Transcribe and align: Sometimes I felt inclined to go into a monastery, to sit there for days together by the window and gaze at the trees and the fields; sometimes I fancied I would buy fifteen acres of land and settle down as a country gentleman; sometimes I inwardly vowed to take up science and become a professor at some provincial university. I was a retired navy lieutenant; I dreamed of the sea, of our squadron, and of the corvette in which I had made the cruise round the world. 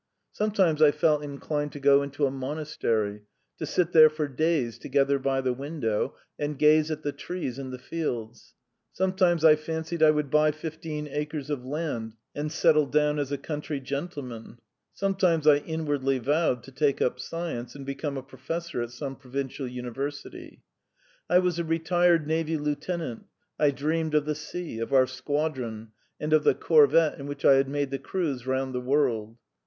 Sometimes 0.31 0.81
I 0.81 0.89
felt 0.89 1.23
inclined 1.23 1.71
to 1.73 1.79
go 1.79 2.01
into 2.01 2.25
a 2.25 2.31
monastery, 2.31 3.21
to 3.59 3.67
sit 3.67 3.91
there 3.91 4.09
for 4.09 4.27
days 4.27 4.79
together 4.79 5.19
by 5.19 5.41
the 5.41 5.53
window 5.53 6.15
and 6.39 6.57
gaze 6.57 6.89
at 6.89 7.03
the 7.03 7.11
trees 7.11 7.59
and 7.59 7.71
the 7.71 7.77
fields; 7.77 8.55
sometimes 8.91 9.45
I 9.45 9.55
fancied 9.55 10.01
I 10.01 10.09
would 10.09 10.31
buy 10.31 10.49
fifteen 10.53 11.07
acres 11.07 11.51
of 11.51 11.63
land 11.67 12.15
and 12.33 12.51
settle 12.51 12.87
down 12.87 13.19
as 13.19 13.31
a 13.31 13.37
country 13.37 13.79
gentleman; 13.79 14.57
sometimes 14.91 15.45
I 15.45 15.57
inwardly 15.57 16.17
vowed 16.17 16.63
to 16.63 16.71
take 16.71 16.99
up 16.99 17.19
science 17.19 17.75
and 17.75 17.85
become 17.85 18.17
a 18.17 18.23
professor 18.23 18.81
at 18.81 18.89
some 18.89 19.15
provincial 19.15 19.67
university. 19.67 20.63
I 21.29 21.37
was 21.37 21.59
a 21.59 21.63
retired 21.63 22.25
navy 22.25 22.57
lieutenant; 22.57 23.25
I 23.59 23.69
dreamed 23.69 24.15
of 24.15 24.25
the 24.25 24.33
sea, 24.33 24.79
of 24.79 24.93
our 24.93 25.05
squadron, 25.05 25.91
and 26.19 26.33
of 26.33 26.43
the 26.43 26.55
corvette 26.55 27.19
in 27.19 27.27
which 27.27 27.45
I 27.45 27.53
had 27.53 27.69
made 27.69 27.91
the 27.91 27.99
cruise 27.99 28.47
round 28.47 28.73
the 28.73 28.81
world. 28.81 29.37